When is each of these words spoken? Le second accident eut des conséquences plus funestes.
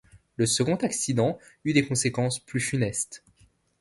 Le 0.37 0.47
second 0.47 0.77
accident 0.77 1.37
eut 1.63 1.73
des 1.73 1.85
conséquences 1.85 2.39
plus 2.39 2.59
funestes. 2.59 3.23